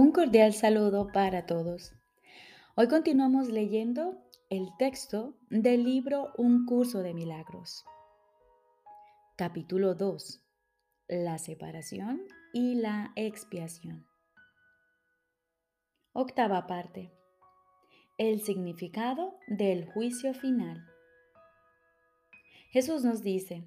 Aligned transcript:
Un 0.00 0.12
cordial 0.12 0.52
saludo 0.52 1.08
para 1.12 1.44
todos. 1.44 1.92
Hoy 2.76 2.86
continuamos 2.86 3.48
leyendo 3.48 4.16
el 4.48 4.68
texto 4.78 5.34
del 5.50 5.82
libro 5.82 6.32
Un 6.36 6.66
curso 6.66 7.00
de 7.00 7.14
milagros. 7.14 7.84
Capítulo 9.34 9.96
2. 9.96 10.40
La 11.08 11.38
separación 11.38 12.22
y 12.52 12.76
la 12.76 13.10
expiación. 13.16 14.06
Octava 16.12 16.68
parte. 16.68 17.10
El 18.18 18.40
significado 18.40 19.36
del 19.48 19.84
juicio 19.84 20.32
final. 20.32 20.80
Jesús 22.70 23.02
nos 23.02 23.24
dice, 23.24 23.64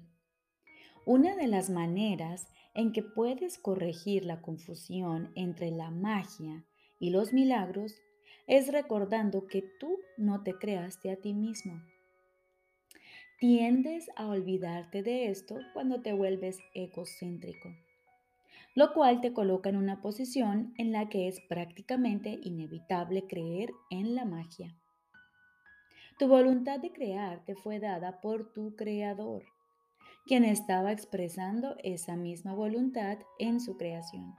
una 1.04 1.36
de 1.36 1.46
las 1.46 1.68
maneras 1.68 2.46
en 2.74 2.92
que 2.92 3.02
puedes 3.02 3.58
corregir 3.58 4.24
la 4.24 4.40
confusión 4.40 5.30
entre 5.34 5.70
la 5.70 5.90
magia 5.90 6.64
y 6.98 7.10
los 7.10 7.32
milagros 7.32 7.94
es 8.46 8.72
recordando 8.72 9.46
que 9.46 9.62
tú 9.78 9.98
no 10.16 10.42
te 10.42 10.54
creaste 10.54 11.10
a 11.10 11.16
ti 11.16 11.34
mismo. 11.34 11.80
Tiendes 13.38 14.08
a 14.16 14.26
olvidarte 14.26 15.02
de 15.02 15.28
esto 15.28 15.58
cuando 15.72 16.00
te 16.00 16.12
vuelves 16.12 16.58
egocéntrico, 16.74 17.74
lo 18.74 18.92
cual 18.92 19.20
te 19.20 19.32
coloca 19.32 19.68
en 19.68 19.76
una 19.76 20.00
posición 20.00 20.72
en 20.78 20.92
la 20.92 21.08
que 21.08 21.28
es 21.28 21.40
prácticamente 21.48 22.38
inevitable 22.42 23.26
creer 23.26 23.70
en 23.90 24.14
la 24.14 24.24
magia. 24.24 24.76
Tu 26.18 26.28
voluntad 26.28 26.78
de 26.78 26.92
crear 26.92 27.44
te 27.44 27.56
fue 27.56 27.80
dada 27.80 28.20
por 28.20 28.52
tu 28.52 28.76
creador 28.76 29.42
quien 30.26 30.44
estaba 30.44 30.92
expresando 30.92 31.76
esa 31.82 32.16
misma 32.16 32.54
voluntad 32.54 33.18
en 33.38 33.60
su 33.60 33.76
creación. 33.76 34.34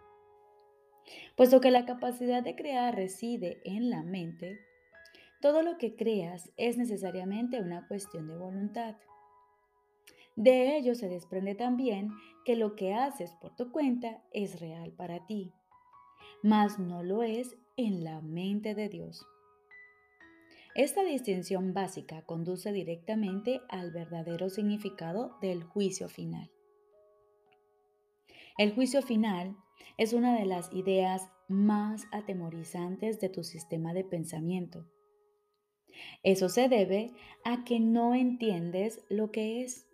Puesto 1.36 1.60
que 1.62 1.72
la 1.72 1.86
capacidad 1.86 2.44
de 2.44 2.56
crear 2.56 2.96
reside 2.96 3.62
en 3.66 3.90
la 3.90 4.04
mente, 4.04 4.60
todo 5.42 5.62
lo 5.62 5.78
que 5.78 5.96
creas 5.96 6.52
es 6.56 6.78
necesariamente 6.78 7.60
una 7.60 7.86
cuestión 7.88 8.28
de 8.28 8.38
voluntad. 8.38 8.96
De 10.36 10.78
ello 10.78 10.96
se 10.96 11.10
desprende 11.10 11.54
también 11.54 12.12
que 12.46 12.56
lo 12.56 12.76
que 12.76 12.94
haces 12.94 13.34
por 13.36 13.56
tu 13.56 13.72
cuenta 13.72 14.24
es 14.32 14.60
real 14.60 14.94
para 14.94 15.26
ti, 15.26 15.54
mas 16.42 16.80
no 16.80 17.04
lo 17.04 17.24
es 17.24 17.58
en 17.76 18.04
la 18.04 18.22
mente 18.22 18.74
de 18.74 18.90
Dios. 18.90 19.26
Esta 20.76 21.04
distinción 21.04 21.74
básica 21.74 22.24
conduce 22.24 22.72
directamente 22.72 23.62
al 23.70 23.92
verdadero 23.92 24.50
significado 24.50 25.38
del 25.40 25.64
juicio 25.64 26.10
final. 26.10 26.50
El 28.58 28.74
juicio 28.74 29.04
final 29.04 29.56
es 29.98 30.14
una 30.14 30.38
de 30.38 30.46
las 30.46 30.74
ideas 30.74 31.30
más 31.48 32.06
atemorizantes 32.12 33.20
de 33.20 33.30
tu 33.30 33.44
sistema 33.44 33.94
de 33.94 34.04
pensamiento. 34.04 34.88
Eso 36.24 36.50
se 36.50 36.70
debe 36.70 37.14
a 37.46 37.64
que 37.64 37.80
no 37.80 38.16
entiendes 38.16 39.04
lo 39.10 39.32
que 39.32 39.62
es. 39.62 39.88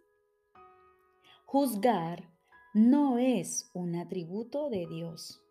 Juzgar 1.45 2.29
no 2.73 3.17
es 3.17 3.69
un 3.73 3.97
atributo 3.97 4.69
de 4.69 4.87
Dios. 4.87 5.41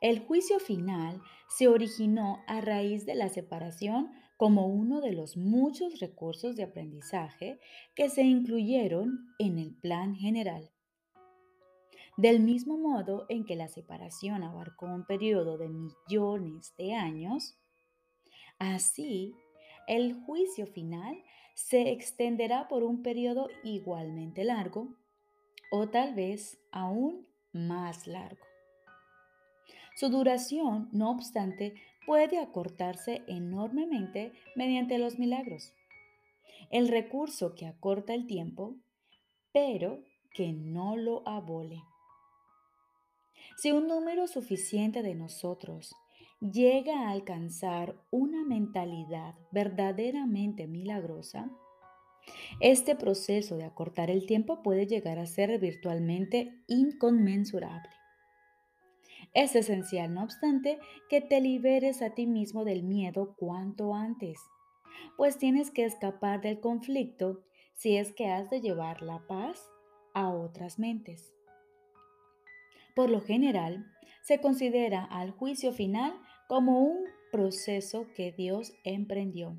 El 0.00 0.20
juicio 0.20 0.58
final 0.58 1.22
se 1.48 1.68
originó 1.68 2.42
a 2.46 2.60
raíz 2.60 3.06
de 3.06 3.14
la 3.14 3.30
separación 3.30 4.12
como 4.36 4.66
uno 4.66 5.00
de 5.00 5.12
los 5.12 5.38
muchos 5.38 6.00
recursos 6.00 6.54
de 6.56 6.64
aprendizaje 6.64 7.58
que 7.94 8.10
se 8.10 8.22
incluyeron 8.22 9.34
en 9.38 9.58
el 9.58 9.74
plan 9.74 10.14
general. 10.14 10.70
Del 12.18 12.40
mismo 12.40 12.76
modo 12.76 13.26
en 13.30 13.44
que 13.44 13.56
la 13.56 13.68
separación 13.68 14.42
abarcó 14.42 14.86
un 14.86 15.06
periodo 15.06 15.56
de 15.56 15.68
millones 15.68 16.74
de 16.76 16.94
años, 16.94 17.58
así 18.58 19.34
el 19.86 20.14
juicio 20.24 20.66
final 20.66 21.22
se 21.54 21.90
extenderá 21.90 22.68
por 22.68 22.84
un 22.84 23.02
periodo 23.02 23.48
igualmente 23.64 24.44
largo 24.44 24.94
o 25.70 25.88
tal 25.88 26.14
vez 26.14 26.58
aún 26.70 27.26
más 27.52 28.06
largo. 28.06 28.55
Su 29.96 30.10
duración, 30.10 30.90
no 30.92 31.10
obstante, 31.10 31.74
puede 32.04 32.38
acortarse 32.38 33.22
enormemente 33.28 34.32
mediante 34.54 34.98
los 34.98 35.18
milagros. 35.18 35.72
El 36.70 36.88
recurso 36.88 37.54
que 37.54 37.66
acorta 37.66 38.12
el 38.12 38.26
tiempo, 38.26 38.76
pero 39.52 40.04
que 40.34 40.52
no 40.52 40.96
lo 40.96 41.26
abole. 41.26 41.82
Si 43.56 43.72
un 43.72 43.88
número 43.88 44.26
suficiente 44.26 45.02
de 45.02 45.14
nosotros 45.14 45.94
llega 46.40 47.08
a 47.08 47.10
alcanzar 47.10 47.96
una 48.10 48.44
mentalidad 48.44 49.34
verdaderamente 49.50 50.66
milagrosa, 50.66 51.50
este 52.60 52.96
proceso 52.96 53.56
de 53.56 53.64
acortar 53.64 54.10
el 54.10 54.26
tiempo 54.26 54.62
puede 54.62 54.86
llegar 54.86 55.18
a 55.18 55.26
ser 55.26 55.58
virtualmente 55.58 56.62
inconmensurable. 56.66 57.88
Es 59.36 59.54
esencial, 59.54 60.14
no 60.14 60.22
obstante, 60.22 60.78
que 61.10 61.20
te 61.20 61.42
liberes 61.42 62.00
a 62.00 62.14
ti 62.14 62.26
mismo 62.26 62.64
del 62.64 62.82
miedo 62.82 63.34
cuanto 63.36 63.94
antes, 63.94 64.40
pues 65.18 65.36
tienes 65.36 65.70
que 65.70 65.84
escapar 65.84 66.40
del 66.40 66.58
conflicto 66.58 67.42
si 67.74 67.98
es 67.98 68.14
que 68.14 68.28
has 68.28 68.48
de 68.48 68.62
llevar 68.62 69.02
la 69.02 69.26
paz 69.26 69.70
a 70.14 70.30
otras 70.30 70.78
mentes. 70.78 71.34
Por 72.94 73.10
lo 73.10 73.20
general, 73.20 73.84
se 74.22 74.40
considera 74.40 75.04
al 75.04 75.32
juicio 75.32 75.74
final 75.74 76.18
como 76.48 76.80
un 76.80 77.04
proceso 77.30 78.06
que 78.16 78.32
Dios 78.32 78.72
emprendió. 78.84 79.54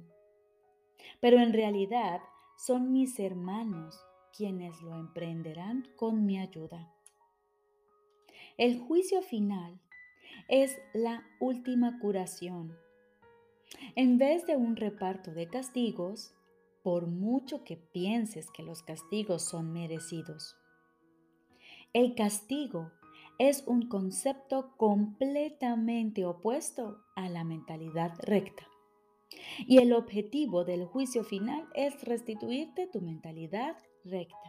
Pero 1.21 1.38
en 1.38 1.53
realidad 1.53 2.21
son 2.57 2.91
mis 2.91 3.19
hermanos 3.19 3.95
quienes 4.35 4.81
lo 4.81 4.95
emprenderán 4.95 5.88
con 5.97 6.25
mi 6.25 6.39
ayuda. 6.39 6.97
El 8.57 8.79
juicio 8.79 9.22
final 9.22 9.79
es 10.47 10.79
la 10.95 11.23
última 11.40 12.00
curación. 12.00 12.75
En 13.95 14.18
vez 14.18 14.47
de 14.47 14.56
un 14.56 14.75
reparto 14.75 15.31
de 15.31 15.47
castigos, 15.47 16.34
por 16.81 17.06
mucho 17.06 17.63
que 17.63 17.78
pienses 17.78 18.50
que 18.50 18.63
los 18.63 18.81
castigos 18.81 19.44
son 19.44 19.73
merecidos. 19.73 20.56
El 21.94 22.16
castigo 22.16 22.91
es 23.38 23.63
un 23.68 23.88
concepto 23.88 24.75
completamente 24.78 26.25
opuesto 26.25 27.03
a 27.16 27.29
la 27.29 27.44
mentalidad 27.44 28.13
recta. 28.24 28.68
Y 29.68 29.78
el 29.78 29.94
objetivo 29.94 30.66
del 30.66 30.85
juicio 30.85 31.24
final 31.24 31.68
es 31.75 32.03
restituirte 32.03 32.88
tu 32.88 33.01
mentalidad 33.01 33.78
recta. 34.03 34.47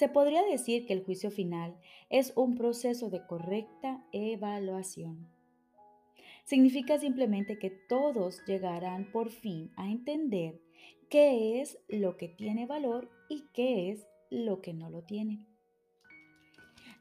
Se 0.00 0.08
podría 0.08 0.42
decir 0.44 0.86
que 0.86 0.94
el 0.94 1.04
juicio 1.04 1.30
final 1.30 1.76
es 2.08 2.32
un 2.34 2.54
proceso 2.54 3.10
de 3.10 3.26
correcta 3.26 4.02
evaluación. 4.12 5.28
Significa 6.46 6.98
simplemente 6.98 7.58
que 7.58 7.68
todos 7.68 8.42
llegarán 8.46 9.12
por 9.12 9.28
fin 9.28 9.70
a 9.76 9.90
entender 9.90 10.58
qué 11.10 11.60
es 11.60 11.76
lo 11.86 12.16
que 12.16 12.28
tiene 12.28 12.64
valor 12.64 13.10
y 13.28 13.44
qué 13.52 13.90
es 13.90 14.06
lo 14.30 14.62
que 14.62 14.72
no 14.72 14.88
lo 14.88 15.02
tiene. 15.02 15.44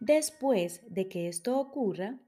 Después 0.01 0.81
de 0.93 1.07
que 1.07 1.29
esto 1.29 1.57
ocurra, 1.57 2.19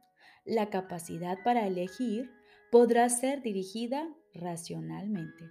la 0.45 0.69
capacidad 0.69 1.37
para 1.43 1.67
elegir 1.67 2.31
podrá 2.71 3.09
ser 3.09 3.41
dirigida 3.41 4.07
racionalmente. 4.33 5.49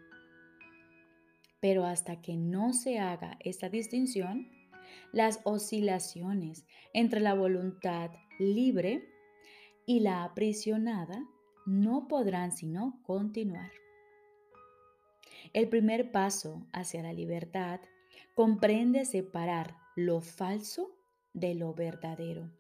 Pero 1.61 1.85
hasta 1.85 2.23
que 2.23 2.39
no 2.39 2.73
se 2.73 2.99
haga 2.99 3.37
esta 3.41 3.69
distinción, 3.69 4.60
las 5.13 5.41
oscilaciones 5.45 6.67
entre 6.93 7.21
la 7.21 7.35
voluntad 7.35 8.11
libre 8.39 9.09
y 9.87 10.01
la 10.01 10.25
aprisionada 10.25 11.25
no 11.67 12.09
podrán 12.09 12.53
sino 12.53 13.01
continuar. 13.05 13.71
El 15.53 15.69
primer 15.69 16.13
paso 16.13 16.67
hacia 16.73 17.03
la 17.03 17.13
libertad 17.13 17.81
comprende 18.35 19.05
separar 19.05 19.77
lo 19.97 20.21
falso 20.21 20.95
de 21.33 21.55
lo 21.55 21.75
verdadero. 21.75 22.51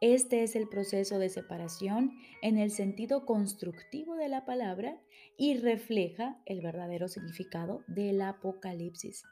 Este 0.00 0.42
es 0.42 0.54
el 0.54 0.68
proceso 0.68 1.18
de 1.18 1.28
separación 1.28 2.12
en 2.42 2.58
el 2.58 2.70
sentido 2.70 3.26
constructivo 3.26 4.14
de 4.14 4.28
la 4.28 4.44
palabra 4.44 5.00
y 5.36 5.56
refleja 5.58 6.40
el 6.46 6.60
verdadero 6.60 7.08
significado 7.08 7.82
del 7.86 8.22
Apocalipsis. 8.22 9.24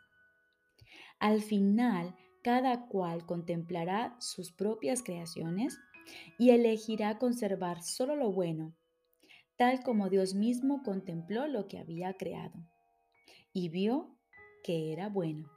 Al 1.18 1.42
final, 1.42 2.14
cada 2.42 2.86
cual 2.86 3.26
contemplará 3.26 4.16
sus 4.20 4.52
propias 4.52 5.02
creaciones 5.02 5.78
y 6.38 6.50
elegirá 6.50 7.18
conservar 7.18 7.82
solo 7.82 8.16
lo 8.16 8.30
bueno, 8.30 8.74
tal 9.56 9.82
como 9.82 10.08
Dios 10.10 10.34
mismo 10.34 10.82
contempló 10.82 11.48
lo 11.48 11.66
que 11.66 11.78
había 11.78 12.14
creado 12.14 12.58
y 13.52 13.68
vio 13.68 14.16
que 14.62 14.92
era 14.92 15.08
bueno. 15.08 15.50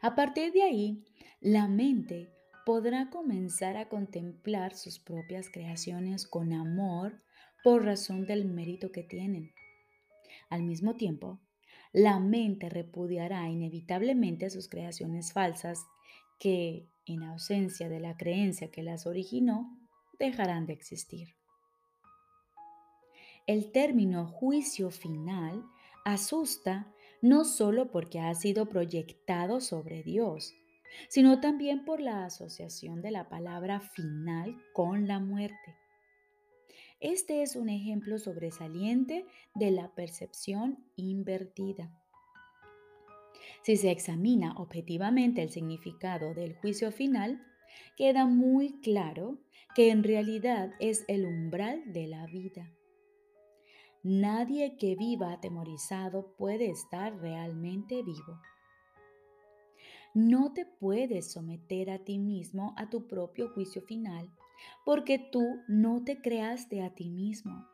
A 0.00 0.14
partir 0.14 0.52
de 0.52 0.62
ahí, 0.62 1.04
la 1.40 1.66
mente 1.66 2.30
podrá 2.64 3.10
comenzar 3.10 3.76
a 3.76 3.88
contemplar 3.88 4.74
sus 4.74 4.98
propias 5.00 5.48
creaciones 5.50 6.26
con 6.26 6.52
amor 6.52 7.20
por 7.64 7.84
razón 7.84 8.26
del 8.26 8.44
mérito 8.44 8.92
que 8.92 9.02
tienen. 9.02 9.52
Al 10.50 10.62
mismo 10.62 10.94
tiempo, 10.94 11.40
la 11.92 12.18
mente 12.18 12.68
repudiará 12.68 13.48
inevitablemente 13.48 14.50
sus 14.50 14.68
creaciones 14.68 15.32
falsas 15.32 15.86
que, 16.38 16.88
en 17.06 17.22
ausencia 17.22 17.88
de 17.88 18.00
la 18.00 18.16
creencia 18.16 18.70
que 18.70 18.82
las 18.82 19.06
originó, 19.06 19.78
dejarán 20.18 20.66
de 20.66 20.74
existir. 20.74 21.28
El 23.46 23.72
término 23.72 24.26
juicio 24.26 24.90
final 24.90 25.64
asusta 26.04 26.92
no 27.22 27.44
solo 27.44 27.90
porque 27.90 28.20
ha 28.20 28.34
sido 28.34 28.68
proyectado 28.68 29.60
sobre 29.60 30.02
Dios, 30.02 30.54
sino 31.08 31.40
también 31.40 31.84
por 31.84 32.00
la 32.00 32.26
asociación 32.26 33.00
de 33.00 33.10
la 33.10 33.28
palabra 33.28 33.80
final 33.80 34.56
con 34.74 35.08
la 35.08 35.18
muerte. 35.18 35.77
Este 37.00 37.42
es 37.42 37.54
un 37.54 37.68
ejemplo 37.68 38.18
sobresaliente 38.18 39.24
de 39.54 39.70
la 39.70 39.94
percepción 39.94 40.84
invertida. 40.96 41.92
Si 43.62 43.76
se 43.76 43.92
examina 43.92 44.54
objetivamente 44.56 45.42
el 45.42 45.50
significado 45.50 46.34
del 46.34 46.56
juicio 46.56 46.90
final, 46.90 47.40
queda 47.96 48.26
muy 48.26 48.80
claro 48.80 49.38
que 49.76 49.90
en 49.90 50.02
realidad 50.02 50.72
es 50.80 51.04
el 51.06 51.24
umbral 51.24 51.92
de 51.92 52.08
la 52.08 52.26
vida. 52.26 52.74
Nadie 54.02 54.76
que 54.76 54.96
viva 54.96 55.32
atemorizado 55.32 56.34
puede 56.36 56.68
estar 56.68 57.16
realmente 57.20 58.02
vivo. 58.02 58.40
No 60.14 60.52
te 60.52 60.66
puedes 60.66 61.30
someter 61.30 61.90
a 61.90 62.00
ti 62.00 62.18
mismo 62.18 62.74
a 62.76 62.90
tu 62.90 63.06
propio 63.06 63.50
juicio 63.50 63.82
final 63.82 64.32
porque 64.84 65.18
tú 65.18 65.62
no 65.68 66.04
te 66.04 66.20
creaste 66.20 66.82
a 66.82 66.94
ti 66.94 67.10
mismo. 67.10 67.66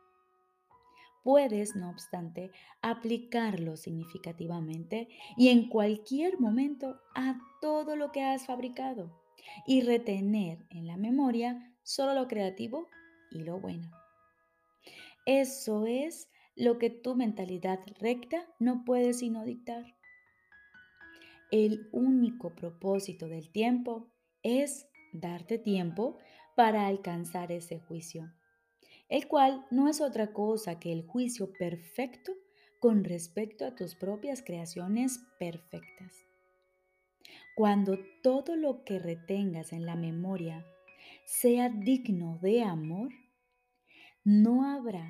Puedes, 1.23 1.75
no 1.75 1.89
obstante, 1.89 2.51
aplicarlo 2.81 3.77
significativamente 3.77 5.07
y 5.37 5.49
en 5.49 5.69
cualquier 5.69 6.39
momento 6.39 6.99
a 7.15 7.39
todo 7.61 7.95
lo 7.95 8.11
que 8.11 8.21
has 8.21 8.45
fabricado 8.45 9.11
y 9.65 9.81
retener 9.81 10.65
en 10.69 10.87
la 10.87 10.97
memoria 10.97 11.73
solo 11.83 12.13
lo 12.13 12.27
creativo 12.27 12.87
y 13.31 13.39
lo 13.39 13.59
bueno. 13.59 13.89
Eso 15.25 15.87
es 15.87 16.29
lo 16.55 16.77
que 16.77 16.89
tu 16.89 17.15
mentalidad 17.15 17.79
recta 17.99 18.47
no 18.59 18.85
puede 18.85 19.13
sino 19.13 19.43
dictar. 19.43 19.95
El 21.51 21.89
único 21.91 22.53
propósito 22.55 23.27
del 23.27 23.51
tiempo 23.51 24.11
es 24.43 24.87
darte 25.13 25.57
tiempo 25.57 26.17
para 26.55 26.87
alcanzar 26.87 27.51
ese 27.51 27.79
juicio, 27.79 28.33
el 29.09 29.27
cual 29.27 29.65
no 29.71 29.87
es 29.87 30.01
otra 30.01 30.33
cosa 30.33 30.79
que 30.79 30.91
el 30.91 31.05
juicio 31.05 31.51
perfecto 31.53 32.33
con 32.79 33.03
respecto 33.03 33.65
a 33.65 33.75
tus 33.75 33.95
propias 33.95 34.41
creaciones 34.41 35.19
perfectas. 35.39 36.13
Cuando 37.55 37.97
todo 38.21 38.55
lo 38.55 38.83
que 38.83 38.99
retengas 38.99 39.73
en 39.73 39.85
la 39.85 39.95
memoria 39.95 40.65
sea 41.25 41.69
digno 41.69 42.37
de 42.41 42.63
amor, 42.63 43.11
no 44.23 44.69
habrá 44.69 45.09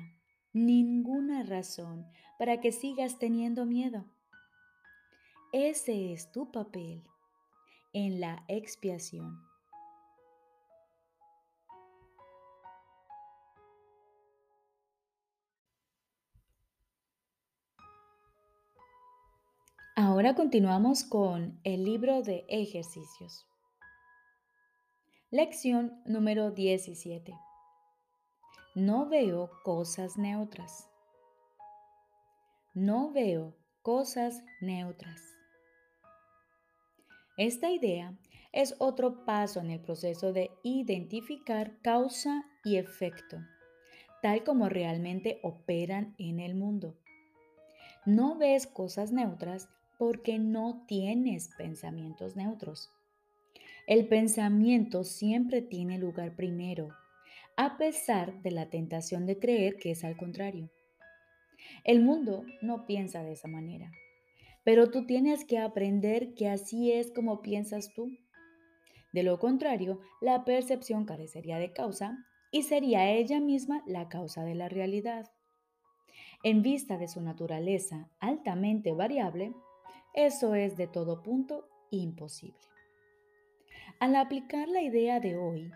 ninguna 0.52 1.42
razón 1.42 2.06
para 2.38 2.60
que 2.60 2.72
sigas 2.72 3.18
teniendo 3.18 3.66
miedo. 3.66 4.04
Ese 5.52 6.12
es 6.12 6.30
tu 6.32 6.50
papel 6.50 7.02
en 7.92 8.20
la 8.20 8.44
expiación. 8.48 9.45
Ahora 19.98 20.34
continuamos 20.34 21.04
con 21.04 21.58
el 21.64 21.84
libro 21.84 22.20
de 22.20 22.44
ejercicios. 22.50 23.46
Lección 25.30 26.02
número 26.04 26.50
17. 26.50 27.32
No 28.74 29.08
veo 29.08 29.50
cosas 29.64 30.18
neutras. 30.18 30.90
No 32.74 33.10
veo 33.10 33.56
cosas 33.80 34.44
neutras. 34.60 35.22
Esta 37.38 37.70
idea 37.70 38.18
es 38.52 38.74
otro 38.78 39.24
paso 39.24 39.60
en 39.60 39.70
el 39.70 39.80
proceso 39.80 40.34
de 40.34 40.50
identificar 40.62 41.80
causa 41.80 42.44
y 42.64 42.76
efecto, 42.76 43.38
tal 44.20 44.44
como 44.44 44.68
realmente 44.68 45.40
operan 45.42 46.14
en 46.18 46.40
el 46.40 46.54
mundo. 46.54 46.98
No 48.04 48.36
ves 48.36 48.66
cosas 48.66 49.10
neutras 49.10 49.70
porque 49.98 50.38
no 50.38 50.84
tienes 50.86 51.50
pensamientos 51.56 52.36
neutros. 52.36 52.90
El 53.86 54.08
pensamiento 54.08 55.04
siempre 55.04 55.62
tiene 55.62 55.98
lugar 55.98 56.34
primero, 56.34 56.88
a 57.56 57.78
pesar 57.78 58.42
de 58.42 58.50
la 58.50 58.68
tentación 58.68 59.26
de 59.26 59.38
creer 59.38 59.76
que 59.76 59.92
es 59.92 60.04
al 60.04 60.16
contrario. 60.16 60.70
El 61.84 62.02
mundo 62.02 62.44
no 62.62 62.86
piensa 62.86 63.22
de 63.22 63.32
esa 63.32 63.48
manera, 63.48 63.92
pero 64.64 64.90
tú 64.90 65.06
tienes 65.06 65.44
que 65.44 65.58
aprender 65.58 66.34
que 66.34 66.48
así 66.48 66.90
es 66.90 67.12
como 67.12 67.42
piensas 67.42 67.92
tú. 67.94 68.10
De 69.12 69.22
lo 69.22 69.38
contrario, 69.38 70.00
la 70.20 70.44
percepción 70.44 71.04
carecería 71.04 71.58
de 71.58 71.72
causa 71.72 72.18
y 72.50 72.64
sería 72.64 73.10
ella 73.10 73.40
misma 73.40 73.82
la 73.86 74.08
causa 74.08 74.44
de 74.44 74.54
la 74.54 74.68
realidad. 74.68 75.30
En 76.42 76.62
vista 76.62 76.98
de 76.98 77.08
su 77.08 77.20
naturaleza 77.20 78.10
altamente 78.18 78.92
variable, 78.92 79.54
eso 80.16 80.54
es 80.54 80.76
de 80.78 80.86
todo 80.86 81.22
punto 81.22 81.68
imposible. 81.90 82.58
Al 84.00 84.16
aplicar 84.16 84.66
la 84.66 84.80
idea 84.80 85.20
de 85.20 85.36
hoy, 85.36 85.70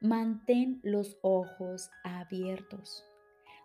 mantén 0.00 0.80
los 0.82 1.18
ojos 1.22 1.90
abiertos 2.02 3.04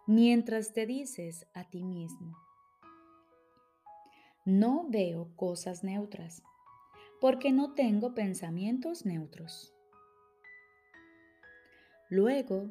mientras 0.05 0.73
te 0.73 0.85
dices 0.85 1.47
a 1.53 1.63
ti 1.69 1.83
mismo, 1.83 2.37
no 4.43 4.85
veo 4.89 5.33
cosas 5.37 5.83
neutras 5.83 6.43
porque 7.21 7.51
no 7.51 7.73
tengo 7.73 8.13
pensamientos 8.13 9.05
neutros. 9.05 9.73
Luego, 12.09 12.69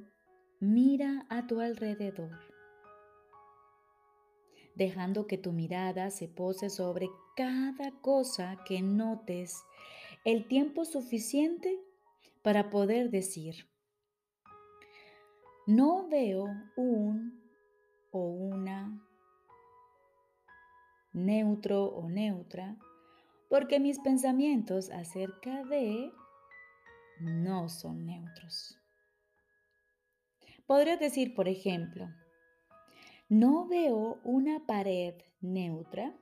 mira 0.60 1.24
a 1.30 1.46
tu 1.46 1.60
alrededor 1.60 2.50
dejando 4.80 5.26
que 5.26 5.36
tu 5.36 5.52
mirada 5.52 6.10
se 6.10 6.26
pose 6.26 6.70
sobre 6.70 7.10
cada 7.36 7.90
cosa 8.00 8.58
que 8.64 8.82
notes 8.82 9.62
el 10.24 10.46
tiempo 10.48 10.84
suficiente 10.84 11.80
para 12.42 12.70
poder 12.70 13.10
decir, 13.10 13.68
no 15.66 16.08
veo 16.08 16.46
un 16.76 17.40
o 18.12 18.20
una 18.20 19.00
neutro 21.12 21.84
o 21.84 22.08
neutra 22.08 22.76
porque 23.48 23.80
mis 23.80 23.98
pensamientos 23.98 24.90
acerca 24.90 25.64
de 25.64 26.12
no 27.20 27.68
son 27.68 28.06
neutros. 28.06 28.78
Podría 30.66 30.96
decir, 30.96 31.34
por 31.34 31.48
ejemplo, 31.48 32.08
no 33.28 33.66
veo 33.66 34.20
una 34.22 34.66
pared 34.66 35.14
neutra 35.40 36.14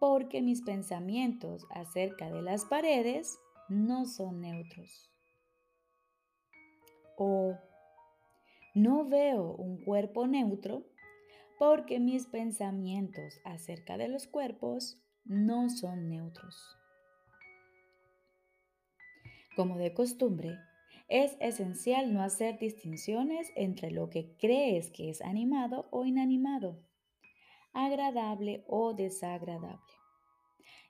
porque 0.00 0.40
mis 0.40 0.62
pensamientos 0.62 1.66
acerca 1.70 2.30
de 2.30 2.40
las 2.42 2.64
paredes 2.64 3.38
no 3.68 4.06
son 4.06 4.40
neutros. 4.40 5.12
O 7.18 7.56
no 8.74 9.04
veo 9.04 9.52
un 9.52 9.84
cuerpo 9.84 10.26
neutro 10.26 10.86
porque 11.58 12.00
mis 12.00 12.26
pensamientos 12.26 13.40
acerca 13.44 13.98
de 13.98 14.08
los 14.08 14.26
cuerpos 14.26 14.98
no 15.24 15.68
son 15.68 16.08
neutros. 16.08 16.56
Como 19.54 19.76
de 19.76 19.92
costumbre, 19.92 20.56
es 21.08 21.36
esencial 21.40 22.14
no 22.14 22.22
hacer 22.22 22.58
distinciones 22.58 23.52
entre 23.54 23.90
lo 23.90 24.08
que 24.08 24.34
crees 24.38 24.90
que 24.90 25.10
es 25.10 25.20
animado 25.20 25.88
o 25.90 26.06
inanimado, 26.06 26.80
agradable 27.72 28.64
o 28.66 28.94
desagradable. 28.94 29.92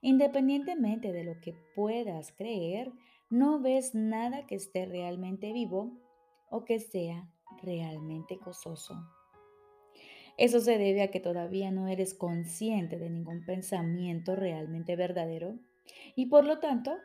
Independientemente 0.02 1.12
de 1.12 1.24
lo 1.24 1.40
que 1.40 1.54
puedas 1.74 2.32
creer, 2.32 2.92
no 3.28 3.60
ves 3.60 3.94
nada 3.94 4.46
que 4.46 4.54
esté 4.54 4.86
realmente 4.86 5.52
vivo 5.52 5.92
o 6.50 6.64
que 6.64 6.80
sea 6.80 7.30
realmente 7.62 8.36
gozoso. 8.36 8.94
Eso 10.36 10.60
se 10.60 10.78
debe 10.78 11.02
a 11.02 11.10
que 11.10 11.20
todavía 11.20 11.70
no 11.70 11.86
eres 11.86 12.14
consciente 12.14 12.98
de 12.98 13.10
ningún 13.10 13.44
pensamiento 13.44 14.34
realmente 14.36 14.96
verdadero 14.96 15.58
y 16.16 16.26
por 16.26 16.46
lo 16.46 16.60
tanto 16.60 16.96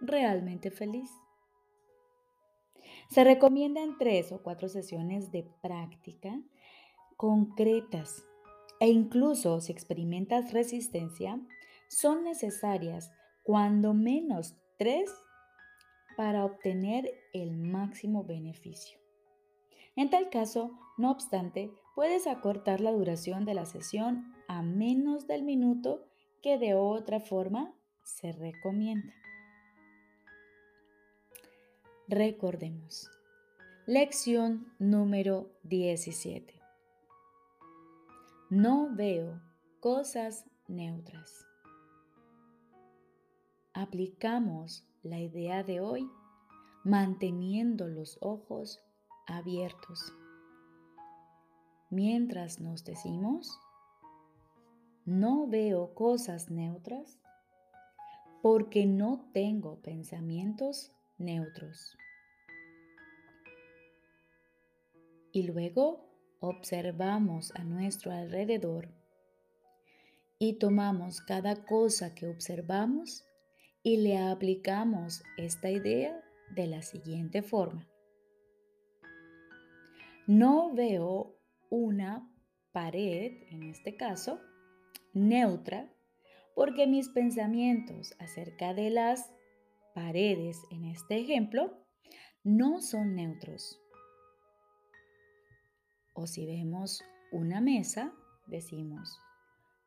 realmente 0.00 0.70
feliz. 0.70 1.10
Se 3.08 3.24
recomiendan 3.24 3.96
tres 3.98 4.32
o 4.32 4.42
cuatro 4.42 4.68
sesiones 4.68 5.32
de 5.32 5.48
práctica 5.62 6.38
concretas 7.16 8.24
e 8.84 8.88
incluso 8.90 9.62
si 9.62 9.72
experimentas 9.72 10.52
resistencia, 10.52 11.40
son 11.88 12.22
necesarias 12.22 13.10
cuando 13.42 13.94
menos 13.94 14.56
tres 14.76 15.10
para 16.18 16.44
obtener 16.44 17.10
el 17.32 17.56
máximo 17.56 18.24
beneficio. 18.24 18.98
En 19.96 20.10
tal 20.10 20.28
caso, 20.28 20.78
no 20.98 21.10
obstante, 21.10 21.70
puedes 21.94 22.26
acortar 22.26 22.82
la 22.82 22.92
duración 22.92 23.46
de 23.46 23.54
la 23.54 23.64
sesión 23.64 24.34
a 24.48 24.60
menos 24.60 25.26
del 25.26 25.44
minuto 25.44 26.04
que 26.42 26.58
de 26.58 26.74
otra 26.74 27.20
forma 27.20 27.74
se 28.02 28.32
recomienda. 28.32 29.14
Recordemos. 32.06 33.08
Lección 33.86 34.74
número 34.78 35.50
17. 35.62 36.63
No 38.50 38.94
veo 38.94 39.40
cosas 39.80 40.44
neutras. 40.68 41.46
Aplicamos 43.72 44.86
la 45.02 45.18
idea 45.18 45.62
de 45.62 45.80
hoy 45.80 46.06
manteniendo 46.84 47.88
los 47.88 48.18
ojos 48.20 48.82
abiertos. 49.26 50.12
Mientras 51.88 52.60
nos 52.60 52.84
decimos, 52.84 53.58
no 55.06 55.46
veo 55.46 55.94
cosas 55.94 56.50
neutras 56.50 57.18
porque 58.42 58.84
no 58.84 59.30
tengo 59.32 59.80
pensamientos 59.80 60.92
neutros. 61.16 61.96
Y 65.32 65.44
luego 65.44 66.13
observamos 66.44 67.52
a 67.54 67.64
nuestro 67.64 68.12
alrededor 68.12 68.88
y 70.38 70.58
tomamos 70.58 71.20
cada 71.20 71.64
cosa 71.64 72.14
que 72.14 72.26
observamos 72.26 73.24
y 73.82 73.98
le 73.98 74.18
aplicamos 74.18 75.22
esta 75.36 75.70
idea 75.70 76.22
de 76.54 76.66
la 76.66 76.82
siguiente 76.82 77.42
forma. 77.42 77.88
No 80.26 80.74
veo 80.74 81.38
una 81.70 82.30
pared, 82.72 83.32
en 83.50 83.62
este 83.64 83.96
caso, 83.96 84.40
neutra, 85.12 85.90
porque 86.54 86.86
mis 86.86 87.08
pensamientos 87.08 88.14
acerca 88.18 88.74
de 88.74 88.90
las 88.90 89.30
paredes, 89.94 90.58
en 90.70 90.84
este 90.84 91.18
ejemplo, 91.18 91.84
no 92.42 92.80
son 92.80 93.14
neutros. 93.14 93.83
O 96.14 96.26
si 96.26 96.46
vemos 96.46 97.02
una 97.32 97.60
mesa, 97.60 98.12
decimos, 98.46 99.18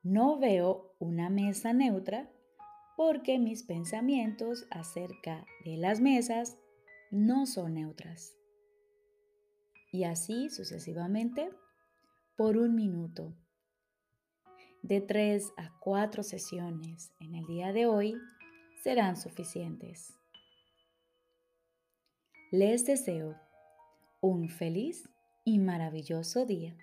no 0.04 0.38
veo 0.38 0.94
una 1.00 1.30
mesa 1.30 1.74
neutra 1.74 2.30
porque 2.96 3.40
mis 3.40 3.64
pensamientos 3.64 4.66
acerca 4.72 5.46
de 5.64 5.78
las 5.78 6.02
mesas 6.02 6.58
no 7.12 7.46
son 7.46 7.76
neutras. 7.76 8.36
Y 9.92 10.04
así 10.04 10.50
sucesivamente 10.50 11.50
por 12.36 12.58
un 12.58 12.76
minuto. 12.76 13.34
De 14.82 15.02
tres 15.02 15.52
a 15.58 15.78
cuatro 15.80 16.24
sesiones 16.24 17.12
en 17.20 17.36
el 17.36 17.46
día 17.46 17.74
de 17.74 17.86
hoy 17.86 18.16
serán 18.84 19.18
suficientes. 19.18 20.14
Les 22.52 22.86
deseo 22.86 23.36
un 24.22 24.50
feliz 24.50 25.10
y 25.48 25.60
maravilloso 25.60 26.46
día. 26.46 26.76